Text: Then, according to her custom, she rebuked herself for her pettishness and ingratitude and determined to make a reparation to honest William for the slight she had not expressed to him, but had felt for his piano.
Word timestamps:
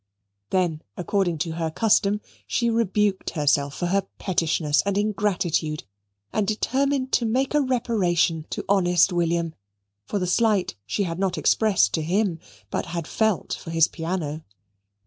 Then, 0.49 0.81
according 0.97 1.37
to 1.45 1.51
her 1.51 1.69
custom, 1.69 2.21
she 2.47 2.71
rebuked 2.71 3.29
herself 3.29 3.75
for 3.75 3.85
her 3.85 4.01
pettishness 4.17 4.81
and 4.83 4.97
ingratitude 4.97 5.83
and 6.33 6.47
determined 6.47 7.11
to 7.11 7.25
make 7.27 7.53
a 7.53 7.61
reparation 7.61 8.47
to 8.49 8.65
honest 8.67 9.13
William 9.13 9.53
for 10.07 10.17
the 10.17 10.25
slight 10.25 10.73
she 10.87 11.03
had 11.03 11.19
not 11.19 11.37
expressed 11.37 11.93
to 11.93 12.01
him, 12.01 12.39
but 12.71 12.87
had 12.87 13.05
felt 13.07 13.53
for 13.53 13.69
his 13.69 13.87
piano. 13.87 14.43